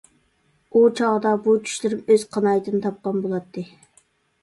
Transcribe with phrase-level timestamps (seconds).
[0.73, 3.71] ئۇ چاغدا بۇ چۈشلىرىم ئۆز قانائىتىنى تاپقان بولاتتى.